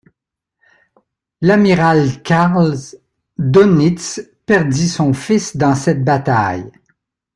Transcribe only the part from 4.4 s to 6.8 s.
perdit son fils dans cette bataille.